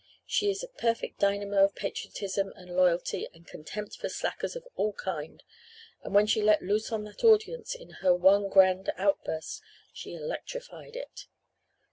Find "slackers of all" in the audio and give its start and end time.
4.09-4.93